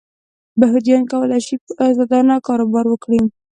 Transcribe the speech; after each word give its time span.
یهودیانو 0.61 1.09
کولای 1.11 1.41
شول 1.47 1.61
چې 1.67 1.73
ازادانه 1.89 2.35
کاروبار 2.47 2.85
وکړي. 2.89 3.19